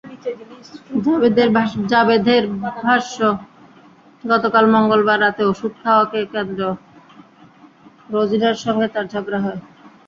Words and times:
জাভেদের 1.91 2.43
ভাষ্য, 2.81 3.17
গতকাল 4.23 4.65
মঙ্গলবার 4.75 5.19
রাতে 5.21 5.41
ওষুধ 5.45 5.73
খাওয়াকে 5.81 6.19
কেন্দ্র 6.33 6.61
রোজিনার 8.13 8.57
সঙ্গে 8.65 8.87
তাঁর 8.93 9.05
ঝগড়া 9.13 9.39
হয়। 9.45 9.59